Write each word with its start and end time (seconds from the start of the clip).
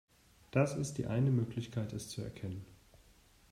Das 0.49 0.75
ist 0.75 0.97
die 0.97 1.05
eine 1.05 1.29
Möglichkeit, 1.29 1.93
es 1.93 2.09
zu 2.09 2.23
erkennen. 2.23 2.65